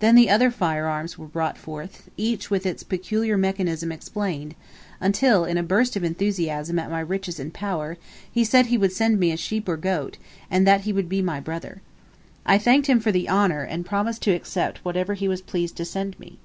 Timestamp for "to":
14.22-14.32, 15.76-15.84